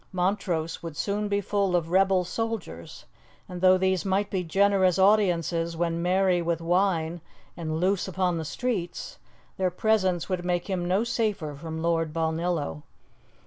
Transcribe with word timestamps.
Montrose 0.11 0.81
would 0.81 0.97
soon 0.97 1.27
be 1.27 1.41
full 1.41 1.75
of 1.75 1.91
rebel 1.91 2.23
soldiers, 2.23 3.05
and 3.47 3.61
though 3.61 3.77
these 3.77 4.03
might 4.03 4.31
be 4.31 4.43
generous 4.43 4.97
audiences 4.97 5.77
when 5.77 6.01
merry 6.01 6.41
with 6.41 6.59
wine 6.59 7.21
and 7.55 7.79
loose 7.79 8.07
upon 8.07 8.39
the 8.39 8.43
streets, 8.43 9.19
their 9.57 9.69
presence 9.69 10.27
would 10.27 10.43
make 10.43 10.67
him 10.67 10.87
no 10.87 11.03
safer 11.03 11.53
from 11.55 11.83
Lord 11.83 12.13
Balnillo. 12.13 12.81